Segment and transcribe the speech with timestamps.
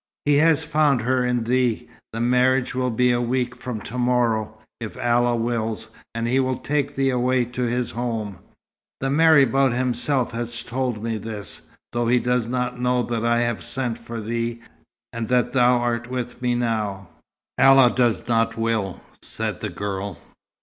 [0.25, 1.87] "He has found her in thee.
[2.11, 6.57] The marriage will be a week from to morrow, if Allah wills, and he will
[6.57, 8.39] take thee away to his home.
[8.99, 13.61] The marabout himself has told me this, though he does not know that I have
[13.63, 14.61] sent for thee,
[15.13, 17.09] and that thou art with me now."
[17.59, 20.17] "Allah does not will," said the girl.